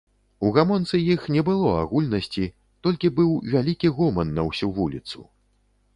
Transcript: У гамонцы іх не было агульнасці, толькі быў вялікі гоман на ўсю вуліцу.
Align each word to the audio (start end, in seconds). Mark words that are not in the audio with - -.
У 0.47 0.49
гамонцы 0.53 1.01
іх 1.15 1.27
не 1.35 1.43
было 1.49 1.75
агульнасці, 1.81 2.45
толькі 2.87 3.13
быў 3.19 3.31
вялікі 3.55 3.95
гоман 3.99 4.27
на 4.39 4.49
ўсю 4.51 4.67
вуліцу. 4.79 5.19